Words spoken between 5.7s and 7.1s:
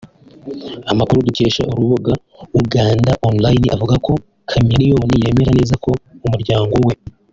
ko umuryango we